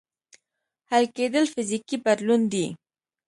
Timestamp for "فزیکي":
1.53-1.97